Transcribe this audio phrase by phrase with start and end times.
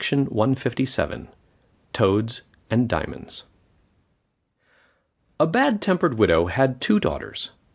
[1.93, 3.43] TOADS AND DIAMONDS
[5.39, 7.51] A bad tempered widow had two daughters.